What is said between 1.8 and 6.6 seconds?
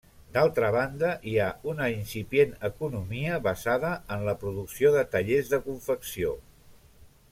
incipient economia basada en la producció de tallers de confecció.